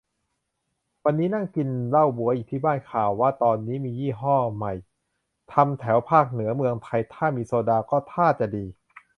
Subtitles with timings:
[1.05, 4.73] วันนี้นั่งกินเหล้าบ๊วยอยู่บ้าน ข่าวว่าตอนนี้มียี่ห้อใหม่
[5.53, 8.65] ทำแถวภาคเหนือเมืองไทย ถ้ามีโซดาก็ท่าจะดี